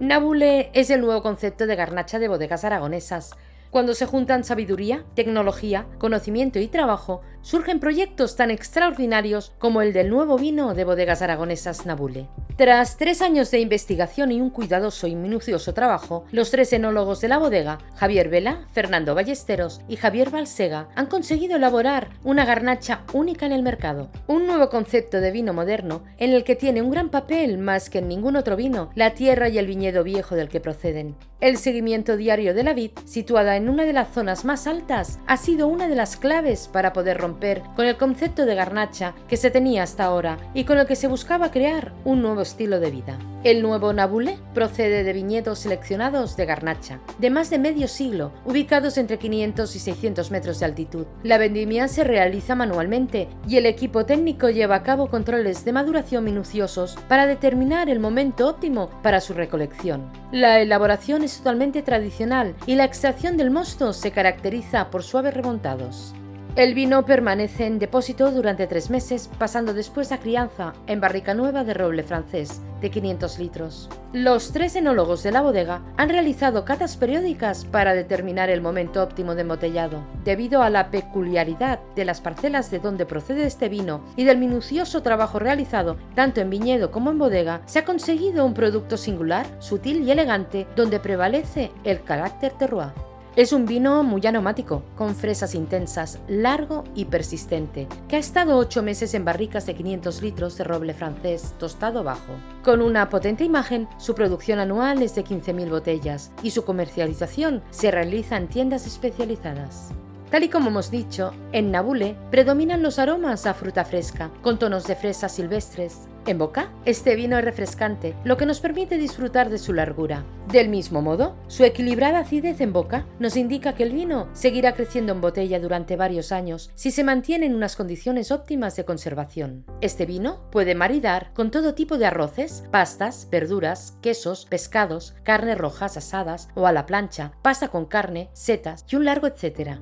Nabule 0.00 0.72
es 0.74 0.90
el 0.90 1.02
nuevo 1.02 1.22
concepto 1.22 1.68
de 1.68 1.76
garnacha 1.76 2.18
de 2.18 2.26
bodegas 2.26 2.64
aragonesas, 2.64 3.30
cuando 3.70 3.94
se 3.94 4.06
juntan 4.06 4.42
sabiduría, 4.42 5.04
tecnología, 5.14 5.86
conocimiento 5.98 6.58
y 6.58 6.66
trabajo, 6.66 7.22
surgen 7.42 7.80
proyectos 7.80 8.36
tan 8.36 8.50
extraordinarios 8.50 9.52
como 9.58 9.82
el 9.82 9.92
del 9.92 10.10
nuevo 10.10 10.38
vino 10.38 10.74
de 10.74 10.84
bodegas 10.84 11.22
aragonesas 11.22 11.86
Nabule. 11.86 12.28
Tras 12.56 12.98
tres 12.98 13.22
años 13.22 13.50
de 13.50 13.58
investigación 13.58 14.32
y 14.32 14.40
un 14.40 14.50
cuidadoso 14.50 15.06
y 15.06 15.14
minucioso 15.14 15.72
trabajo, 15.72 16.26
los 16.30 16.50
tres 16.50 16.74
enólogos 16.74 17.22
de 17.22 17.28
la 17.28 17.38
bodega, 17.38 17.78
Javier 17.96 18.28
Vela, 18.28 18.66
Fernando 18.72 19.14
Ballesteros 19.14 19.80
y 19.88 19.96
Javier 19.96 20.28
Balsega, 20.28 20.88
han 20.94 21.06
conseguido 21.06 21.56
elaborar 21.56 22.10
una 22.22 22.44
garnacha 22.44 23.00
única 23.14 23.46
en 23.46 23.52
el 23.52 23.62
mercado. 23.62 24.10
Un 24.26 24.46
nuevo 24.46 24.68
concepto 24.68 25.22
de 25.22 25.30
vino 25.30 25.54
moderno 25.54 26.02
en 26.18 26.34
el 26.34 26.44
que 26.44 26.54
tiene 26.54 26.82
un 26.82 26.90
gran 26.90 27.08
papel 27.08 27.56
más 27.56 27.88
que 27.88 28.00
en 28.00 28.08
ningún 28.08 28.36
otro 28.36 28.56
vino 28.56 28.90
la 28.94 29.14
tierra 29.14 29.48
y 29.48 29.56
el 29.56 29.66
viñedo 29.66 30.04
viejo 30.04 30.34
del 30.34 30.50
que 30.50 30.60
proceden. 30.60 31.16
El 31.40 31.56
seguimiento 31.56 32.18
diario 32.18 32.52
de 32.52 32.62
la 32.62 32.74
vid, 32.74 32.90
situada 33.06 33.56
en 33.56 33.70
una 33.70 33.86
de 33.86 33.94
las 33.94 34.12
zonas 34.12 34.44
más 34.44 34.66
altas, 34.66 35.18
ha 35.26 35.38
sido 35.38 35.66
una 35.68 35.88
de 35.88 35.94
las 35.94 36.18
claves 36.18 36.68
para 36.68 36.92
poder 36.92 37.16
romper 37.16 37.29
con 37.76 37.86
el 37.86 37.96
concepto 37.96 38.46
de 38.46 38.54
garnacha 38.54 39.14
que 39.28 39.36
se 39.36 39.50
tenía 39.50 39.82
hasta 39.82 40.04
ahora 40.04 40.38
y 40.54 40.64
con 40.64 40.78
el 40.78 40.86
que 40.86 40.96
se 40.96 41.08
buscaba 41.08 41.50
crear 41.50 41.92
un 42.04 42.22
nuevo 42.22 42.42
estilo 42.42 42.80
de 42.80 42.90
vida. 42.90 43.18
El 43.42 43.62
nuevo 43.62 43.94
Nabule 43.94 44.38
procede 44.52 45.02
de 45.02 45.14
viñedos 45.14 45.60
seleccionados 45.60 46.36
de 46.36 46.44
garnacha, 46.44 47.00
de 47.18 47.30
más 47.30 47.48
de 47.48 47.58
medio 47.58 47.88
siglo, 47.88 48.32
ubicados 48.44 48.98
entre 48.98 49.18
500 49.18 49.74
y 49.76 49.78
600 49.78 50.30
metros 50.30 50.60
de 50.60 50.66
altitud. 50.66 51.06
La 51.22 51.38
vendimia 51.38 51.88
se 51.88 52.04
realiza 52.04 52.54
manualmente 52.54 53.28
y 53.48 53.56
el 53.56 53.64
equipo 53.64 54.04
técnico 54.04 54.50
lleva 54.50 54.74
a 54.74 54.82
cabo 54.82 55.08
controles 55.08 55.64
de 55.64 55.72
maduración 55.72 56.24
minuciosos 56.24 56.98
para 57.08 57.26
determinar 57.26 57.88
el 57.88 57.98
momento 57.98 58.46
óptimo 58.46 58.90
para 59.02 59.20
su 59.20 59.32
recolección. 59.32 60.12
La 60.32 60.60
elaboración 60.60 61.24
es 61.24 61.38
totalmente 61.38 61.80
tradicional 61.82 62.54
y 62.66 62.74
la 62.74 62.84
extracción 62.84 63.38
del 63.38 63.50
mosto 63.50 63.94
se 63.94 64.10
caracteriza 64.10 64.90
por 64.90 65.02
suaves 65.02 65.32
remontados. 65.32 66.14
El 66.56 66.74
vino 66.74 67.04
permanece 67.04 67.64
en 67.66 67.78
depósito 67.78 68.32
durante 68.32 68.66
tres 68.66 68.90
meses, 68.90 69.30
pasando 69.38 69.72
después 69.72 70.10
a 70.10 70.18
crianza 70.18 70.72
en 70.88 71.00
barrica 71.00 71.32
nueva 71.32 71.62
de 71.62 71.74
roble 71.74 72.02
francés 72.02 72.60
de 72.80 72.90
500 72.90 73.38
litros. 73.38 73.88
Los 74.12 74.52
tres 74.52 74.74
enólogos 74.74 75.22
de 75.22 75.30
la 75.30 75.42
bodega 75.42 75.80
han 75.96 76.08
realizado 76.08 76.64
catas 76.64 76.96
periódicas 76.96 77.64
para 77.64 77.94
determinar 77.94 78.50
el 78.50 78.62
momento 78.62 79.00
óptimo 79.00 79.36
de 79.36 79.42
embotellado. 79.42 80.02
Debido 80.24 80.62
a 80.62 80.70
la 80.70 80.90
peculiaridad 80.90 81.78
de 81.94 82.04
las 82.04 82.20
parcelas 82.20 82.68
de 82.72 82.80
donde 82.80 83.06
procede 83.06 83.46
este 83.46 83.68
vino 83.68 84.02
y 84.16 84.24
del 84.24 84.38
minucioso 84.38 85.02
trabajo 85.02 85.38
realizado 85.38 85.98
tanto 86.16 86.40
en 86.40 86.50
viñedo 86.50 86.90
como 86.90 87.12
en 87.12 87.18
bodega, 87.18 87.62
se 87.66 87.78
ha 87.78 87.84
conseguido 87.84 88.44
un 88.44 88.54
producto 88.54 88.96
singular, 88.96 89.46
sutil 89.60 90.02
y 90.02 90.10
elegante 90.10 90.66
donde 90.74 90.98
prevalece 90.98 91.70
el 91.84 92.02
carácter 92.02 92.52
terroir. 92.58 93.09
Es 93.36 93.52
un 93.52 93.64
vino 93.64 94.02
muy 94.02 94.26
aromático, 94.26 94.82
con 94.96 95.14
fresas 95.14 95.54
intensas, 95.54 96.18
largo 96.26 96.82
y 96.96 97.04
persistente, 97.04 97.86
que 98.08 98.16
ha 98.16 98.18
estado 98.18 98.56
8 98.56 98.82
meses 98.82 99.14
en 99.14 99.24
barricas 99.24 99.66
de 99.66 99.76
500 99.76 100.20
litros 100.20 100.58
de 100.58 100.64
roble 100.64 100.94
francés 100.94 101.54
tostado 101.56 102.02
bajo. 102.02 102.32
Con 102.64 102.82
una 102.82 103.08
potente 103.08 103.44
imagen, 103.44 103.88
su 103.98 104.16
producción 104.16 104.58
anual 104.58 105.00
es 105.02 105.14
de 105.14 105.24
15.000 105.24 105.70
botellas 105.70 106.32
y 106.42 106.50
su 106.50 106.64
comercialización 106.64 107.62
se 107.70 107.92
realiza 107.92 108.36
en 108.36 108.48
tiendas 108.48 108.84
especializadas. 108.88 109.92
Tal 110.30 110.42
y 110.42 110.48
como 110.48 110.70
hemos 110.70 110.90
dicho, 110.90 111.32
en 111.52 111.70
Nabule 111.70 112.16
predominan 112.32 112.82
los 112.82 112.98
aromas 112.98 113.46
a 113.46 113.54
fruta 113.54 113.84
fresca, 113.84 114.30
con 114.42 114.58
tonos 114.58 114.88
de 114.88 114.96
fresas 114.96 115.32
silvestres, 115.32 116.08
En 116.26 116.36
boca, 116.36 116.70
este 116.84 117.16
vino 117.16 117.38
es 117.38 117.44
refrescante, 117.44 118.14
lo 118.24 118.36
que 118.36 118.44
nos 118.44 118.60
permite 118.60 118.98
disfrutar 118.98 119.48
de 119.48 119.58
su 119.58 119.72
largura. 119.72 120.24
Del 120.52 120.68
mismo 120.68 121.00
modo, 121.00 121.36
su 121.46 121.64
equilibrada 121.64 122.18
acidez 122.18 122.60
en 122.60 122.72
boca 122.72 123.06
nos 123.18 123.36
indica 123.36 123.74
que 123.74 123.84
el 123.84 123.92
vino 123.92 124.28
seguirá 124.32 124.74
creciendo 124.74 125.12
en 125.12 125.22
botella 125.22 125.58
durante 125.60 125.96
varios 125.96 126.30
años 126.30 126.70
si 126.74 126.90
se 126.90 127.04
mantiene 127.04 127.46
en 127.46 127.54
unas 127.54 127.74
condiciones 127.74 128.30
óptimas 128.32 128.76
de 128.76 128.84
conservación. 128.84 129.64
Este 129.80 130.04
vino 130.04 130.42
puede 130.50 130.74
maridar 130.74 131.32
con 131.32 131.50
todo 131.50 131.74
tipo 131.74 131.96
de 131.96 132.06
arroces, 132.06 132.64
pastas, 132.70 133.28
verduras, 133.30 133.96
quesos, 134.02 134.44
pescados, 134.44 135.14
carnes 135.22 135.56
rojas 135.56 135.96
asadas 135.96 136.48
o 136.54 136.66
a 136.66 136.72
la 136.72 136.84
plancha, 136.84 137.32
pasta 137.42 137.68
con 137.68 137.86
carne, 137.86 138.28
setas 138.34 138.84
y 138.90 138.96
un 138.96 139.06
largo 139.06 139.26
etcétera. 139.26 139.80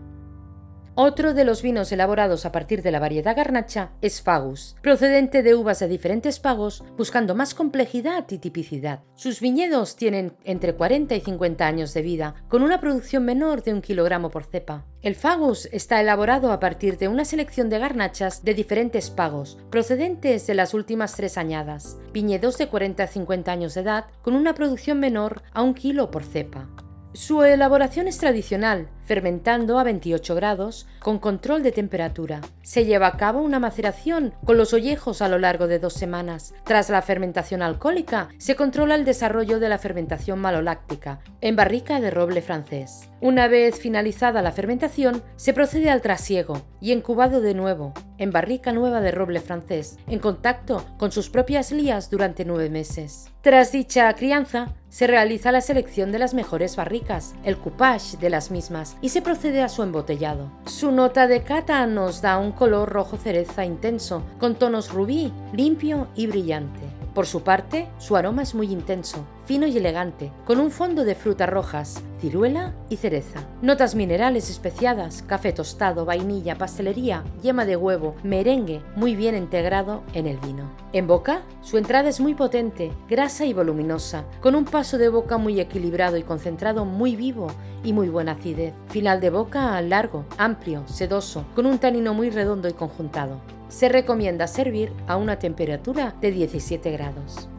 Otro 1.00 1.32
de 1.32 1.44
los 1.44 1.62
vinos 1.62 1.92
elaborados 1.92 2.44
a 2.44 2.50
partir 2.50 2.82
de 2.82 2.90
la 2.90 2.98
variedad 2.98 3.36
garnacha 3.36 3.92
es 4.00 4.20
Fagus, 4.20 4.74
procedente 4.82 5.44
de 5.44 5.54
uvas 5.54 5.78
de 5.78 5.86
diferentes 5.86 6.40
pagos, 6.40 6.82
buscando 6.96 7.36
más 7.36 7.54
complejidad 7.54 8.24
y 8.30 8.38
tipicidad. 8.38 9.04
Sus 9.14 9.40
viñedos 9.40 9.94
tienen 9.94 10.36
entre 10.42 10.74
40 10.74 11.14
y 11.14 11.20
50 11.20 11.64
años 11.64 11.94
de 11.94 12.02
vida, 12.02 12.34
con 12.48 12.64
una 12.64 12.80
producción 12.80 13.24
menor 13.24 13.62
de 13.62 13.74
un 13.74 13.80
kilogramo 13.80 14.28
por 14.30 14.42
cepa. 14.42 14.86
El 15.00 15.14
Fagus 15.14 15.68
está 15.70 16.00
elaborado 16.00 16.50
a 16.50 16.58
partir 16.58 16.98
de 16.98 17.06
una 17.06 17.24
selección 17.24 17.68
de 17.68 17.78
garnachas 17.78 18.42
de 18.42 18.54
diferentes 18.54 19.08
pagos, 19.08 19.56
procedentes 19.70 20.48
de 20.48 20.54
las 20.56 20.74
últimas 20.74 21.14
tres 21.14 21.38
añadas, 21.38 21.96
viñedos 22.12 22.58
de 22.58 22.66
40 22.66 23.04
a 23.04 23.06
50 23.06 23.52
años 23.52 23.74
de 23.74 23.82
edad, 23.82 24.06
con 24.20 24.34
una 24.34 24.52
producción 24.52 24.98
menor 24.98 25.42
a 25.52 25.62
un 25.62 25.74
kilo 25.74 26.10
por 26.10 26.24
cepa. 26.24 26.68
Su 27.14 27.44
elaboración 27.44 28.08
es 28.08 28.18
tradicional, 28.18 28.88
fermentando 29.08 29.78
a 29.78 29.84
28 29.84 30.34
grados, 30.34 30.86
con 31.00 31.18
control 31.18 31.62
de 31.62 31.72
temperatura. 31.72 32.42
Se 32.60 32.84
lleva 32.84 33.06
a 33.06 33.16
cabo 33.16 33.40
una 33.40 33.58
maceración 33.58 34.34
con 34.44 34.58
los 34.58 34.74
ollejos 34.74 35.22
a 35.22 35.28
lo 35.28 35.38
largo 35.38 35.66
de 35.66 35.78
dos 35.78 35.94
semanas. 35.94 36.52
Tras 36.64 36.90
la 36.90 37.00
fermentación 37.00 37.62
alcohólica, 37.62 38.28
se 38.36 38.54
controla 38.54 38.96
el 38.96 39.06
desarrollo 39.06 39.60
de 39.60 39.70
la 39.70 39.78
fermentación 39.78 40.38
maloláctica, 40.40 41.20
en 41.40 41.56
barrica 41.56 42.00
de 42.00 42.10
roble 42.10 42.42
francés. 42.42 43.08
Una 43.20 43.48
vez 43.48 43.80
finalizada 43.80 44.42
la 44.42 44.52
fermentación, 44.52 45.22
se 45.36 45.54
procede 45.54 45.88
al 45.88 46.02
trasiego 46.02 46.62
y 46.80 46.92
incubado 46.92 47.40
de 47.40 47.54
nuevo, 47.54 47.94
en 48.18 48.30
barrica 48.30 48.72
nueva 48.72 49.00
de 49.00 49.10
roble 49.10 49.40
francés, 49.40 49.96
en 50.06 50.18
contacto 50.18 50.84
con 50.98 51.12
sus 51.12 51.30
propias 51.30 51.72
lías 51.72 52.10
durante 52.10 52.44
nueve 52.44 52.68
meses. 52.68 53.30
Tras 53.40 53.72
dicha 53.72 54.12
crianza, 54.14 54.74
se 54.88 55.06
realiza 55.06 55.52
la 55.52 55.60
selección 55.60 56.12
de 56.12 56.18
las 56.18 56.34
mejores 56.34 56.76
barricas, 56.76 57.34
el 57.44 57.56
coupage 57.56 58.18
de 58.18 58.30
las 58.30 58.50
mismas 58.50 58.96
y 59.00 59.10
se 59.10 59.22
procede 59.22 59.62
a 59.62 59.68
su 59.68 59.82
embotellado. 59.82 60.50
Su 60.66 60.92
nota 60.92 61.26
de 61.26 61.42
cata 61.42 61.86
nos 61.86 62.20
da 62.20 62.38
un 62.38 62.52
color 62.52 62.88
rojo 62.88 63.16
cereza 63.16 63.64
intenso, 63.64 64.22
con 64.38 64.54
tonos 64.54 64.92
rubí, 64.92 65.32
limpio 65.52 66.08
y 66.14 66.26
brillante. 66.26 66.80
Por 67.14 67.26
su 67.26 67.42
parte, 67.42 67.88
su 67.98 68.16
aroma 68.16 68.42
es 68.42 68.54
muy 68.54 68.70
intenso, 68.70 69.24
fino 69.48 69.66
y 69.66 69.78
elegante, 69.78 70.30
con 70.44 70.60
un 70.60 70.70
fondo 70.70 71.06
de 71.06 71.14
frutas 71.14 71.48
rojas, 71.48 72.02
ciruela 72.20 72.74
y 72.90 72.96
cereza. 72.96 73.46
Notas 73.62 73.94
minerales 73.94 74.50
especiadas, 74.50 75.24
café 75.26 75.54
tostado, 75.54 76.04
vainilla, 76.04 76.58
pastelería, 76.58 77.24
yema 77.42 77.64
de 77.64 77.74
huevo, 77.74 78.14
merengue, 78.22 78.82
muy 78.94 79.16
bien 79.16 79.34
integrado 79.34 80.02
en 80.12 80.26
el 80.26 80.36
vino. 80.36 80.70
En 80.92 81.06
boca, 81.06 81.40
su 81.62 81.78
entrada 81.78 82.10
es 82.10 82.20
muy 82.20 82.34
potente, 82.34 82.92
grasa 83.08 83.46
y 83.46 83.54
voluminosa, 83.54 84.26
con 84.42 84.54
un 84.54 84.66
paso 84.66 84.98
de 84.98 85.08
boca 85.08 85.38
muy 85.38 85.58
equilibrado 85.58 86.18
y 86.18 86.24
concentrado 86.24 86.84
muy 86.84 87.16
vivo 87.16 87.46
y 87.82 87.94
muy 87.94 88.10
buena 88.10 88.32
acidez. 88.32 88.74
Final 88.88 89.18
de 89.22 89.30
boca 89.30 89.80
largo, 89.80 90.26
amplio, 90.36 90.86
sedoso, 90.88 91.46
con 91.54 91.64
un 91.64 91.78
tanino 91.78 92.12
muy 92.12 92.28
redondo 92.28 92.68
y 92.68 92.74
conjuntado 92.74 93.40
se 93.68 93.90
recomienda 93.90 94.46
servir 94.46 94.92
a 95.06 95.18
una 95.18 95.38
temperatura 95.38 96.14
de 96.22 96.32
17 96.32 96.90
grados. 96.90 97.50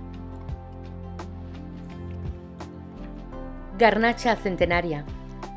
Garnacha 3.79 4.35
centenaria. 4.35 5.05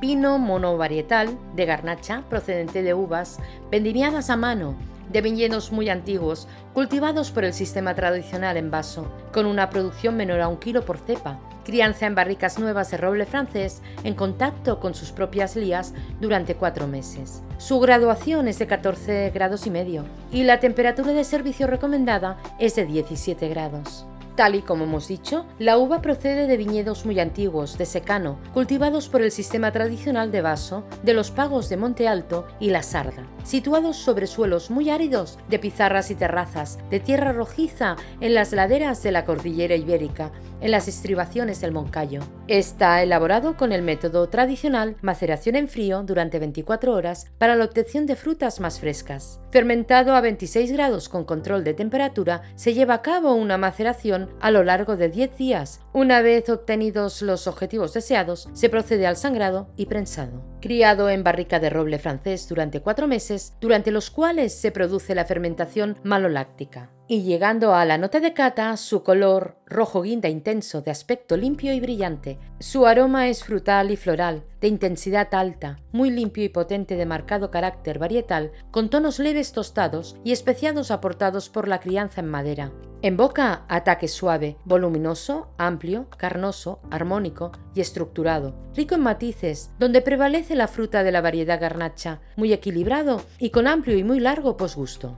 Pino 0.00 0.38
monovarietal 0.38 1.37
de 1.57 1.67
garnacha 1.67 2.23
procedente 2.31 2.85
de 2.85 2.95
uvas 2.95 3.41
vendimiadas 3.69 4.31
a 4.31 4.37
mano 4.37 4.76
de 5.12 5.21
viñedos 5.23 5.73
muy 5.73 5.88
antiguos, 5.88 6.47
cultivados 6.73 7.33
por 7.33 7.45
el 7.45 7.52
sistema 7.52 7.97
tradicional 7.97 8.57
en 8.57 8.71
vaso, 8.71 9.11
con 9.33 9.45
una 9.45 9.71
producción 9.71 10.17
menor 10.17 10.41
a 10.41 10.47
un 10.47 10.59
kilo 10.59 10.85
por 10.85 10.99
cepa, 10.99 11.41
crianza 11.64 12.07
en 12.07 12.14
barricas 12.14 12.61
nuevas 12.61 12.93
de 12.93 12.99
roble 12.99 13.26
francés 13.26 13.83
en 14.05 14.14
contacto 14.14 14.79
con 14.79 14.95
sus 14.95 15.11
propias 15.11 15.57
lías 15.57 15.93
durante 16.21 16.55
cuatro 16.55 16.87
meses. 16.87 17.43
Su 17.59 17.81
graduación 17.81 18.47
es 18.47 18.61
de 18.61 18.69
14 18.69 19.33
grados 19.35 19.67
y 19.67 19.71
medio 19.71 20.05
y 20.31 20.45
la 20.45 20.61
temperatura 20.61 21.12
de 21.12 21.25
servicio 21.25 21.67
recomendada 21.67 22.38
es 22.61 22.76
de 22.76 22.87
17 22.87 23.49
grados. 23.49 24.07
Tal 24.37 24.55
y 24.55 24.62
como 24.62 24.85
hemos 24.85 25.09
dicho, 25.09 25.45
la 25.59 25.77
uva 25.77 26.01
procede 26.01 26.47
de 26.47 26.57
viñedos 26.57 27.05
muy 27.05 27.21
antiguos, 27.21 27.77
de 27.77 27.85
secano, 27.85 28.39
cultivados 28.55 29.11
por 29.11 29.21
el 29.21 29.31
sistema 29.31 29.73
tradicional 29.73 30.33
de 30.33 30.41
vaso 30.41 30.85
de 31.03 31.12
los 31.12 31.31
pagos 31.31 31.69
de 31.69 31.77
Monte 31.77 32.09
Alto 32.09 32.47
y 32.59 32.71
La 32.71 32.83
Sarda, 32.83 33.27
situados 33.45 33.97
sobre 33.97 34.27
suelos 34.27 34.71
muy 34.71 34.89
áridos 34.89 35.39
de 35.51 35.59
pizarras 35.59 36.11
y 36.11 36.15
terrazas, 36.15 36.79
de 36.89 37.01
tierra 37.01 37.33
rojiza 37.33 37.97
en 38.21 38.33
las 38.33 38.53
laderas 38.53 39.03
de 39.03 39.12
la 39.12 39.27
cordillera 39.27 39.77
ibérica, 39.77 40.33
en 40.62 40.71
las 40.71 40.88
estribaciones 40.88 41.61
del 41.61 41.73
Moncayo. 41.73 42.21
Está 42.49 43.02
elaborado 43.02 43.57
con 43.57 43.73
el 43.73 43.83
método 43.83 44.28
tradicional 44.28 44.97
maceración 45.02 45.57
en 45.57 45.69
frío 45.69 46.02
durante 46.02 46.38
24 46.38 46.95
horas 46.95 47.26
para 47.38 47.57
la 47.57 47.64
obtención 47.64 48.07
de 48.07 48.16
frutas 48.16 48.61
más 48.61 48.81
frescas. 48.81 49.40
Fermentado 49.50 50.14
a 50.14 50.21
26 50.21 50.73
grados 50.73 51.09
con 51.09 51.25
control 51.25 51.64
de 51.64 51.75
temperatura, 51.75 52.42
se 52.54 52.75
lleva 52.75 52.95
a 52.95 53.02
cabo 53.02 53.35
una 53.35 53.59
maceración 53.59 54.31
a 54.40 54.50
lo 54.50 54.64
largo 54.64 54.97
de 54.97 55.09
10 55.09 55.37
días. 55.37 55.81
Una 55.92 56.23
vez 56.23 56.49
obtenidos 56.49 57.23
los 57.23 57.47
objetivos 57.47 57.92
deseados, 57.92 58.49
se 58.52 58.69
procede 58.69 59.07
al 59.07 59.16
sangrado 59.16 59.69
y 59.76 59.87
prensado. 59.87 60.51
Criado 60.62 61.11
en 61.11 61.25
barrica 61.25 61.59
de 61.59 61.71
roble 61.71 61.99
francés 61.99 62.49
durante 62.49 62.81
cuatro 62.81 63.09
meses, 63.09 63.57
durante 63.61 63.90
los 63.90 64.11
cuales 64.11 64.54
se 64.54 64.71
produce 64.71 65.12
la 65.12 65.25
fermentación 65.25 65.99
maloláctica 66.04 66.88
y 67.12 67.25
llegando 67.25 67.75
a 67.75 67.85
la 67.85 67.99
nota 67.99 68.21
de 68.21 68.33
cata, 68.33 68.75
su 68.78 69.02
color 69.02 69.59
rojo 69.66 70.00
guinda 70.00 70.31
intenso, 70.31 70.81
de 70.81 70.90
aspecto 70.90 71.37
limpio 71.37 71.75
y 71.75 71.78
brillante. 71.81 72.38
Su 72.62 72.87
aroma 72.87 73.26
es 73.26 73.42
frutal 73.42 73.90
y 73.90 73.97
floral, 73.97 74.45
de 74.61 74.69
intensidad 74.69 75.35
alta, 75.35 75.81
muy 75.90 76.11
limpio 76.11 76.45
y 76.45 76.49
potente 76.49 76.95
de 76.95 77.07
marcado 77.07 77.50
carácter 77.50 77.99
varietal, 77.99 78.52
con 78.71 78.88
tonos 78.88 79.19
leves 79.19 79.50
tostados 79.50 80.14
y 80.23 80.31
especiados 80.31 80.92
aportados 80.92 81.49
por 81.49 81.66
la 81.66 81.81
crianza 81.81 82.21
en 82.21 82.28
madera. 82.28 82.73
En 83.02 83.16
boca, 83.16 83.64
ataque 83.69 84.07
suave, 84.07 84.59
voluminoso, 84.64 85.49
amplio, 85.59 86.09
carnoso, 86.16 86.78
armónico 86.88 87.50
y 87.75 87.81
estructurado, 87.81 88.54
rico 88.76 88.95
en 88.95 89.00
matices, 89.00 89.73
donde 89.81 90.00
prevalece 90.00 90.54
la 90.54 90.69
fruta 90.69 91.02
de 91.02 91.11
la 91.11 91.21
variedad 91.21 91.61
garnacha, 91.61 92.21
muy 92.37 92.52
equilibrado 92.52 93.23
y 93.40 93.50
con 93.50 93.66
amplio 93.66 93.99
y 93.99 94.04
muy 94.04 94.21
largo 94.21 94.57
posgusto. 94.57 95.16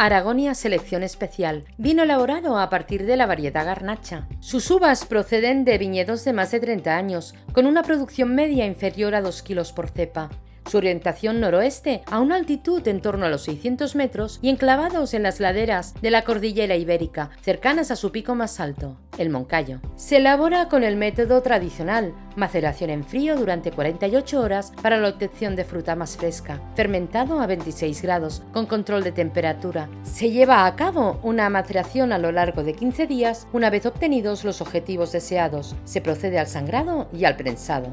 Aragonia 0.00 0.54
Selección 0.54 1.02
Especial, 1.02 1.64
vino 1.76 2.04
elaborado 2.04 2.56
a 2.56 2.70
partir 2.70 3.04
de 3.04 3.16
la 3.16 3.26
variedad 3.26 3.66
garnacha. 3.66 4.28
Sus 4.38 4.70
uvas 4.70 5.04
proceden 5.04 5.64
de 5.64 5.76
viñedos 5.76 6.24
de 6.24 6.32
más 6.32 6.52
de 6.52 6.60
30 6.60 6.96
años, 6.96 7.34
con 7.52 7.66
una 7.66 7.82
producción 7.82 8.32
media 8.32 8.64
inferior 8.64 9.16
a 9.16 9.22
2 9.22 9.42
kilos 9.42 9.72
por 9.72 9.88
cepa 9.88 10.30
su 10.68 10.76
orientación 10.76 11.40
noroeste 11.40 12.02
a 12.06 12.20
una 12.20 12.36
altitud 12.36 12.86
en 12.86 13.00
torno 13.00 13.26
a 13.26 13.28
los 13.30 13.42
600 13.42 13.96
metros 13.96 14.38
y 14.42 14.50
enclavados 14.50 15.14
en 15.14 15.22
las 15.22 15.40
laderas 15.40 15.94
de 16.00 16.10
la 16.10 16.22
cordillera 16.22 16.76
ibérica, 16.76 17.30
cercanas 17.40 17.90
a 17.90 17.96
su 17.96 18.12
pico 18.12 18.34
más 18.34 18.60
alto, 18.60 18.96
el 19.16 19.30
Moncayo. 19.30 19.80
Se 19.96 20.18
elabora 20.18 20.68
con 20.68 20.84
el 20.84 20.96
método 20.96 21.40
tradicional, 21.42 22.14
maceración 22.36 22.90
en 22.90 23.04
frío 23.04 23.36
durante 23.36 23.72
48 23.72 24.40
horas 24.40 24.72
para 24.82 24.98
la 24.98 25.08
obtención 25.08 25.56
de 25.56 25.64
fruta 25.64 25.96
más 25.96 26.16
fresca, 26.16 26.60
fermentado 26.74 27.40
a 27.40 27.46
26 27.46 28.02
grados, 28.02 28.42
con 28.52 28.66
control 28.66 29.02
de 29.02 29.12
temperatura. 29.12 29.88
Se 30.02 30.30
lleva 30.30 30.66
a 30.66 30.76
cabo 30.76 31.18
una 31.22 31.48
maceración 31.48 32.12
a 32.12 32.18
lo 32.18 32.30
largo 32.30 32.62
de 32.62 32.74
15 32.74 33.06
días 33.06 33.46
una 33.52 33.70
vez 33.70 33.86
obtenidos 33.86 34.44
los 34.44 34.60
objetivos 34.60 35.12
deseados. 35.12 35.74
Se 35.84 36.00
procede 36.00 36.38
al 36.38 36.46
sangrado 36.46 37.08
y 37.12 37.24
al 37.24 37.36
prensado 37.36 37.92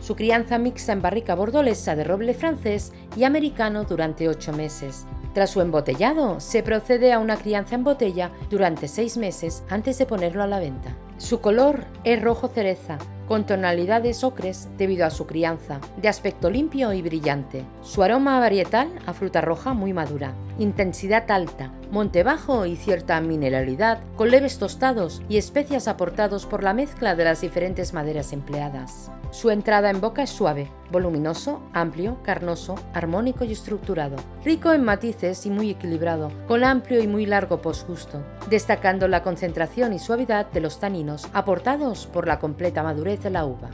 su 0.00 0.16
crianza 0.16 0.58
mixta 0.58 0.92
en 0.92 1.02
barrica 1.02 1.34
bordolesa 1.34 1.96
de 1.96 2.04
roble 2.04 2.34
francés 2.34 2.92
y 3.16 3.24
americano 3.24 3.84
durante 3.84 4.28
ocho 4.28 4.52
meses. 4.52 5.06
Tras 5.34 5.50
su 5.50 5.60
embotellado, 5.60 6.40
se 6.40 6.62
procede 6.62 7.12
a 7.12 7.18
una 7.18 7.36
crianza 7.36 7.74
en 7.74 7.84
botella 7.84 8.32
durante 8.50 8.88
seis 8.88 9.16
meses 9.16 9.62
antes 9.68 9.98
de 9.98 10.06
ponerlo 10.06 10.42
a 10.42 10.46
la 10.46 10.60
venta. 10.60 10.96
Su 11.18 11.40
color 11.40 11.84
es 12.04 12.22
rojo 12.22 12.48
cereza, 12.48 12.98
con 13.28 13.44
tonalidades 13.44 14.24
ocres 14.24 14.68
debido 14.78 15.04
a 15.04 15.10
su 15.10 15.26
crianza, 15.26 15.80
de 15.98 16.08
aspecto 16.08 16.50
limpio 16.50 16.94
y 16.94 17.02
brillante. 17.02 17.64
Su 17.82 18.02
aroma 18.02 18.40
varietal 18.40 18.88
a 19.06 19.12
fruta 19.12 19.42
roja 19.42 19.74
muy 19.74 19.92
madura 19.92 20.34
intensidad 20.58 21.30
alta, 21.30 21.72
monte 21.90 22.22
bajo 22.22 22.66
y 22.66 22.76
cierta 22.76 23.20
mineralidad, 23.20 24.00
con 24.16 24.30
leves 24.30 24.58
tostados 24.58 25.22
y 25.28 25.38
especias 25.38 25.88
aportados 25.88 26.46
por 26.46 26.62
la 26.62 26.74
mezcla 26.74 27.14
de 27.14 27.24
las 27.24 27.40
diferentes 27.40 27.94
maderas 27.94 28.32
empleadas. 28.32 29.10
Su 29.30 29.50
entrada 29.50 29.90
en 29.90 30.00
boca 30.00 30.22
es 30.22 30.30
suave, 30.30 30.70
voluminoso, 30.90 31.62
amplio, 31.74 32.22
carnoso, 32.22 32.76
armónico 32.94 33.44
y 33.44 33.52
estructurado, 33.52 34.16
rico 34.42 34.72
en 34.72 34.82
matices 34.82 35.44
y 35.44 35.50
muy 35.50 35.70
equilibrado, 35.70 36.32
con 36.46 36.64
amplio 36.64 37.02
y 37.02 37.06
muy 37.06 37.26
largo 37.26 37.60
posgusto, 37.60 38.22
destacando 38.48 39.06
la 39.06 39.22
concentración 39.22 39.92
y 39.92 39.98
suavidad 39.98 40.50
de 40.50 40.62
los 40.62 40.80
taninos 40.80 41.28
aportados 41.34 42.06
por 42.06 42.26
la 42.26 42.38
completa 42.38 42.82
madurez 42.82 43.17
la 43.24 43.44
uva. 43.44 43.70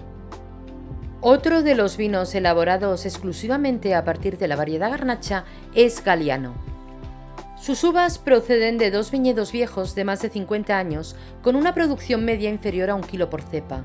Otro 1.20 1.62
de 1.62 1.74
los 1.74 1.96
vinos 1.96 2.34
elaborados 2.34 3.06
exclusivamente 3.06 3.94
a 3.94 4.04
partir 4.04 4.36
de 4.36 4.48
la 4.48 4.56
variedad 4.56 4.90
garnacha 4.90 5.44
es 5.74 6.04
Galiano. 6.04 6.54
Sus 7.58 7.82
uvas 7.82 8.18
proceden 8.18 8.76
de 8.76 8.90
dos 8.90 9.10
viñedos 9.10 9.50
viejos 9.50 9.94
de 9.94 10.04
más 10.04 10.20
de 10.20 10.28
50 10.28 10.76
años, 10.76 11.16
con 11.42 11.56
una 11.56 11.72
producción 11.72 12.26
media 12.26 12.50
inferior 12.50 12.90
a 12.90 12.94
un 12.94 13.02
kilo 13.02 13.30
por 13.30 13.40
cepa. 13.40 13.84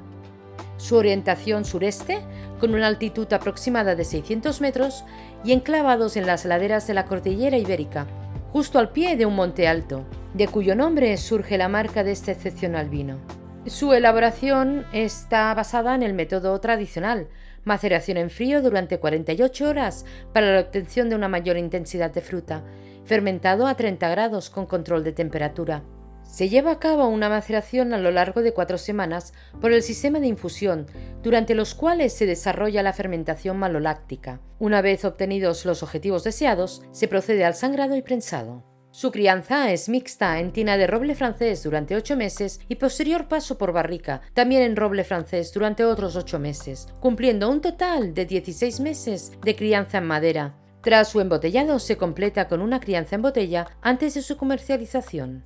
Su 0.76 0.98
orientación 0.98 1.64
sureste, 1.64 2.20
con 2.60 2.74
una 2.74 2.88
altitud 2.88 3.32
aproximada 3.32 3.96
de 3.96 4.04
600 4.04 4.60
metros 4.60 5.06
y 5.46 5.54
enclavados 5.54 6.18
en 6.18 6.28
las 6.28 6.44
laderas 6.44 6.88
de 6.88 6.94
la 6.94 7.06
cordillera 7.06 7.58
ibérica, 7.58 8.06
justo 8.52 8.80
al 8.80 8.90
pie 8.90 9.16
de 9.16 9.26
un 9.26 9.36
monte 9.36 9.68
alto, 9.68 10.04
de 10.34 10.50
cuyo 10.50 10.76
nombre 10.76 11.16
surge 11.16 11.58
la 11.58 11.70
marca 11.70 12.04
de 12.04 12.12
este 12.12 12.32
excepcional 12.32 12.90
vino. 12.90 13.39
Su 13.66 13.94
elaboración 13.94 14.86
está 14.94 15.54
basada 15.54 15.94
en 15.94 16.02
el 16.02 16.14
método 16.14 16.58
tradicional, 16.62 17.28
maceración 17.66 18.18
en 18.18 18.30
frío 18.30 18.62
durante 18.62 19.00
48 19.00 19.68
horas 19.68 20.06
para 20.34 20.54
la 20.54 20.62
obtención 20.62 21.10
de 21.10 21.16
una 21.16 21.28
mayor 21.28 21.58
intensidad 21.58 22.12
de 22.12 22.22
fruta, 22.22 22.64
fermentado 23.04 23.68
a 23.68 23.76
30 23.76 24.08
grados 24.10 24.50
con 24.50 24.66
control 24.66 25.04
de 25.04 25.12
temperatura. 25.12 25.84
Se 26.24 26.48
lleva 26.48 26.72
a 26.72 26.80
cabo 26.80 27.08
una 27.08 27.28
maceración 27.28 27.92
a 27.94 27.98
lo 27.98 28.12
largo 28.12 28.42
de 28.42 28.54
cuatro 28.54 28.78
semanas 28.78 29.34
por 29.60 29.74
el 29.74 29.84
sistema 29.84 30.20
de 30.20 30.28
infusión, 30.28 30.86
durante 31.22 31.54
los 31.54 31.76
cuales 31.76 32.14
se 32.14 32.26
desarrolla 32.26 32.82
la 32.82 32.94
fermentación 32.94 33.58
maloláctica. 33.58 34.40
Una 34.58 34.82
vez 34.82 35.04
obtenidos 35.04 35.66
los 35.66 35.84
objetivos 35.84 36.24
deseados, 36.24 36.84
se 36.92 37.10
procede 37.10 37.44
al 37.44 37.56
sangrado 37.56 37.98
y 37.98 38.04
prensado. 38.04 38.64
Su 38.92 39.12
crianza 39.12 39.72
es 39.72 39.88
mixta 39.88 40.40
en 40.40 40.52
tina 40.52 40.76
de 40.76 40.88
roble 40.88 41.14
francés 41.14 41.62
durante 41.62 41.96
ocho 41.96 42.18
meses 42.18 42.60
y 42.68 42.76
posterior 42.76 43.28
paso 43.28 43.56
por 43.56 43.72
barrica, 43.72 44.22
también 44.34 44.64
en 44.64 44.76
roble 44.76 45.04
francés 45.04 45.54
durante 45.54 45.86
otros 45.86 46.16
ocho 46.16 46.40
meses, 46.40 46.88
cumpliendo 47.00 47.50
un 47.50 47.62
total 47.62 48.16
de 48.16 48.26
16 48.26 48.80
meses 48.80 49.32
de 49.44 49.56
crianza 49.56 50.00
en 50.00 50.08
madera. 50.08 50.56
Tras 50.82 51.10
su 51.10 51.22
embotellado 51.22 51.78
se 51.78 51.98
completa 51.98 52.48
con 52.48 52.62
una 52.62 52.80
crianza 52.80 53.16
en 53.16 53.22
botella 53.22 53.68
antes 53.82 54.16
de 54.16 54.24
su 54.24 54.38
comercialización. 54.38 55.44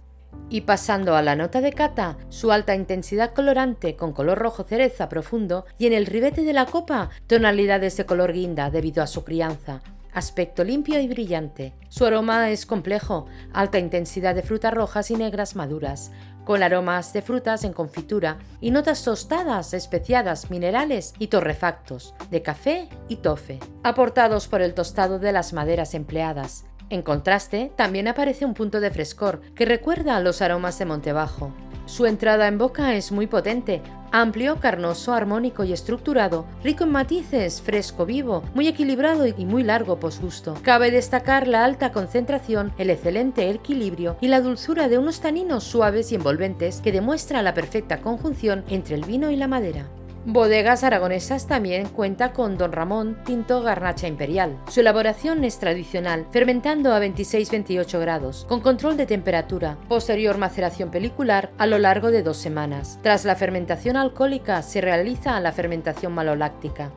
Y 0.49 0.61
pasando 0.61 1.15
a 1.15 1.21
la 1.21 1.35
nota 1.35 1.59
de 1.59 1.73
cata, 1.73 2.17
su 2.29 2.51
alta 2.51 2.75
intensidad 2.75 3.33
colorante 3.33 3.97
con 3.97 4.13
color 4.13 4.37
rojo 4.37 4.63
cereza 4.63 5.09
profundo 5.09 5.65
y 5.77 5.87
en 5.87 5.93
el 5.93 6.05
ribete 6.05 6.43
de 6.43 6.53
la 6.53 6.65
copa 6.65 7.09
tonalidades 7.27 7.97
de 7.97 8.05
color 8.05 8.31
guinda 8.31 8.69
debido 8.69 9.03
a 9.03 9.07
su 9.07 9.23
crianza, 9.23 9.81
aspecto 10.13 10.63
limpio 10.63 10.99
y 10.99 11.07
brillante. 11.07 11.73
Su 11.89 12.05
aroma 12.05 12.49
es 12.49 12.65
complejo, 12.65 13.25
alta 13.53 13.79
intensidad 13.79 14.35
de 14.35 14.43
frutas 14.43 14.73
rojas 14.73 15.11
y 15.11 15.15
negras 15.15 15.55
maduras, 15.55 16.11
con 16.45 16.61
aromas 16.61 17.13
de 17.13 17.21
frutas 17.21 17.63
en 17.63 17.73
confitura 17.73 18.37
y 18.59 18.71
notas 18.71 19.03
tostadas, 19.03 19.73
especiadas, 19.73 20.51
minerales 20.51 21.13
y 21.19 21.27
torrefactos, 21.27 22.13
de 22.29 22.41
café 22.41 22.89
y 23.07 23.17
tofe, 23.17 23.59
aportados 23.83 24.47
por 24.47 24.61
el 24.61 24.73
tostado 24.73 25.19
de 25.19 25.31
las 25.31 25.53
maderas 25.53 25.93
empleadas. 25.93 26.65
En 26.89 27.01
contraste, 27.01 27.71
también 27.75 28.07
aparece 28.07 28.45
un 28.45 28.53
punto 28.53 28.79
de 28.79 28.91
frescor 28.91 29.41
que 29.55 29.65
recuerda 29.65 30.15
a 30.15 30.19
los 30.19 30.41
aromas 30.41 30.77
de 30.77 30.85
Montebajo. 30.85 31.53
Su 31.85 32.05
entrada 32.05 32.47
en 32.47 32.57
boca 32.57 32.95
es 32.95 33.11
muy 33.11 33.27
potente, 33.27 33.81
amplio, 34.11 34.57
carnoso, 34.59 35.13
armónico 35.13 35.63
y 35.63 35.73
estructurado, 35.73 36.45
rico 36.63 36.85
en 36.85 36.91
matices, 36.91 37.61
fresco, 37.61 38.05
vivo, 38.05 38.43
muy 38.53 38.67
equilibrado 38.67 39.25
y 39.27 39.45
muy 39.45 39.63
largo 39.63 39.99
posgusto. 39.99 40.55
Cabe 40.61 40.91
destacar 40.91 41.47
la 41.47 41.65
alta 41.65 41.91
concentración, 41.91 42.73
el 42.77 42.89
excelente 42.89 43.49
equilibrio 43.49 44.15
y 44.21 44.27
la 44.27 44.39
dulzura 44.39 44.87
de 44.87 44.97
unos 44.97 45.19
taninos 45.19 45.63
suaves 45.63 46.11
y 46.11 46.15
envolventes 46.15 46.79
que 46.81 46.91
demuestra 46.91 47.41
la 47.41 47.53
perfecta 47.53 48.01
conjunción 48.01 48.63
entre 48.69 48.95
el 48.95 49.03
vino 49.03 49.29
y 49.31 49.35
la 49.35 49.47
madera. 49.47 49.87
Bodegas 50.25 50.85
Aragonesas 50.85 51.47
también 51.47 51.89
cuenta 51.89 52.31
con 52.31 52.57
Don 52.57 52.71
Ramón 52.71 53.17
Tinto 53.25 53.61
Garnacha 53.61 54.07
Imperial. 54.07 54.57
Su 54.69 54.79
elaboración 54.79 55.43
es 55.43 55.59
tradicional, 55.59 56.25
fermentando 56.31 56.93
a 56.93 57.01
26-28 57.01 57.99
grados, 57.99 58.45
con 58.47 58.61
control 58.61 58.95
de 58.95 59.05
temperatura, 59.05 59.77
posterior 59.89 60.37
maceración 60.37 60.91
pelicular 60.91 61.51
a 61.57 61.67
lo 61.67 61.77
largo 61.77 62.09
de 62.09 62.23
dos 62.23 62.37
semanas. 62.37 62.99
Tras 63.03 63.25
la 63.25 63.35
fermentación 63.35 63.97
alcohólica 63.97 64.61
se 64.61 64.79
realiza 64.79 65.37
la 65.41 65.51
fermentación 65.51 66.13
maloláctica. 66.13 66.89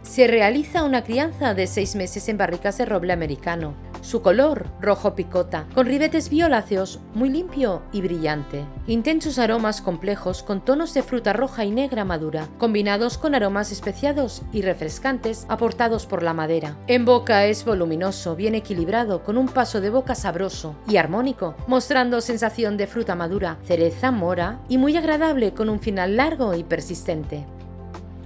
Se 0.00 0.26
realiza 0.26 0.84
una 0.84 1.04
crianza 1.04 1.52
de 1.52 1.66
seis 1.66 1.94
meses 1.94 2.26
en 2.30 2.38
barricas 2.38 2.78
de 2.78 2.86
roble 2.86 3.12
americano. 3.12 3.74
Su 4.06 4.22
color, 4.22 4.66
rojo 4.80 5.16
picota, 5.16 5.66
con 5.74 5.84
ribetes 5.84 6.28
violáceos, 6.30 7.00
muy 7.14 7.28
limpio 7.28 7.82
y 7.90 8.02
brillante. 8.02 8.64
Intensos 8.86 9.36
aromas 9.36 9.80
complejos 9.80 10.44
con 10.44 10.64
tonos 10.64 10.94
de 10.94 11.02
fruta 11.02 11.32
roja 11.32 11.64
y 11.64 11.72
negra 11.72 12.04
madura, 12.04 12.46
combinados 12.56 13.18
con 13.18 13.34
aromas 13.34 13.72
especiados 13.72 14.42
y 14.52 14.62
refrescantes 14.62 15.44
aportados 15.48 16.06
por 16.06 16.22
la 16.22 16.34
madera. 16.34 16.76
En 16.86 17.04
boca 17.04 17.46
es 17.46 17.64
voluminoso, 17.64 18.36
bien 18.36 18.54
equilibrado, 18.54 19.24
con 19.24 19.36
un 19.36 19.48
paso 19.48 19.80
de 19.80 19.90
boca 19.90 20.14
sabroso 20.14 20.76
y 20.86 20.98
armónico, 20.98 21.56
mostrando 21.66 22.20
sensación 22.20 22.76
de 22.76 22.86
fruta 22.86 23.16
madura, 23.16 23.58
cereza, 23.64 24.12
mora 24.12 24.60
y 24.68 24.78
muy 24.78 24.96
agradable 24.96 25.52
con 25.52 25.68
un 25.68 25.80
final 25.80 26.14
largo 26.14 26.54
y 26.54 26.62
persistente. 26.62 27.44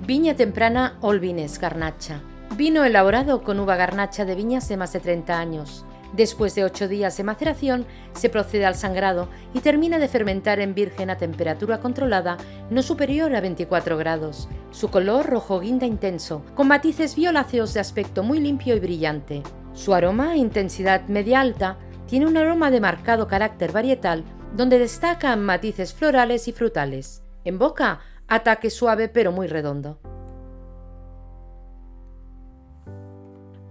Viña 0.06 0.34
temprana 0.34 0.98
Olvines 1.00 1.58
Garnacha. 1.58 2.20
Vino 2.56 2.84
elaborado 2.84 3.42
con 3.42 3.60
uva 3.60 3.76
garnacha 3.76 4.24
de 4.24 4.34
viñas 4.34 4.68
de 4.68 4.76
más 4.76 4.92
de 4.92 5.00
30 5.00 5.38
años. 5.38 5.84
Después 6.12 6.54
de 6.56 6.64
8 6.64 6.88
días 6.88 7.16
de 7.16 7.22
maceración, 7.22 7.86
se 8.12 8.28
procede 8.28 8.66
al 8.66 8.74
sangrado 8.74 9.28
y 9.54 9.60
termina 9.60 9.98
de 9.98 10.08
fermentar 10.08 10.58
en 10.58 10.74
virgen 10.74 11.08
a 11.08 11.16
temperatura 11.16 11.78
controlada 11.78 12.36
no 12.68 12.82
superior 12.82 13.34
a 13.36 13.40
24 13.40 13.96
grados. 13.96 14.48
Su 14.72 14.90
color 14.90 15.26
rojo 15.26 15.60
guinda 15.60 15.86
intenso, 15.86 16.44
con 16.54 16.66
matices 16.66 17.14
violáceos 17.14 17.72
de 17.72 17.80
aspecto 17.80 18.24
muy 18.24 18.40
limpio 18.40 18.74
y 18.74 18.80
brillante. 18.80 19.42
Su 19.72 19.94
aroma, 19.94 20.36
intensidad 20.36 21.06
media 21.06 21.40
alta, 21.40 21.78
tiene 22.06 22.26
un 22.26 22.36
aroma 22.36 22.72
de 22.72 22.80
marcado 22.80 23.28
carácter 23.28 23.70
varietal, 23.70 24.24
donde 24.56 24.80
destacan 24.80 25.44
matices 25.44 25.94
florales 25.94 26.48
y 26.48 26.52
frutales. 26.52 27.22
En 27.44 27.58
boca, 27.58 28.00
ataque 28.26 28.68
suave 28.68 29.08
pero 29.08 29.30
muy 29.30 29.46
redondo. 29.46 30.00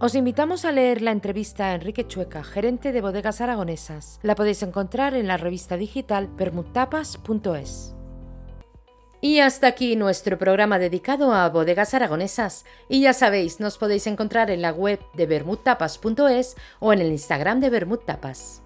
Os 0.01 0.15
invitamos 0.15 0.63
a 0.63 0.71
leer 0.71 1.01
la 1.01 1.11
entrevista 1.11 1.65
a 1.65 1.75
Enrique 1.75 2.07
Chueca, 2.07 2.41
gerente 2.41 2.93
de 2.93 3.01
bodegas 3.01 3.41
aragonesas. 3.41 4.21
La 4.23 4.33
podéis 4.33 4.63
encontrar 4.63 5.13
en 5.13 5.27
la 5.27 5.35
revista 5.35 5.75
digital 5.75 6.29
permutapas.es. 6.37 7.95
Y 9.19 9.39
hasta 9.39 9.67
aquí 9.67 9.97
nuestro 9.97 10.37
programa 10.37 10.79
dedicado 10.79 11.33
a 11.33 11.49
bodegas 11.49 11.93
aragonesas. 11.93 12.63
Y 12.87 13.01
ya 13.01 13.11
sabéis, 13.11 13.59
nos 13.59 13.77
podéis 13.77 14.07
encontrar 14.07 14.49
en 14.51 14.61
la 14.61 14.71
web 14.71 15.01
de 15.15 15.25
bermudtapas.es 15.25 16.55
o 16.79 16.93
en 16.93 16.99
el 16.99 17.11
Instagram 17.11 17.59
de 17.59 17.69
Bermudtapas. 17.69 18.61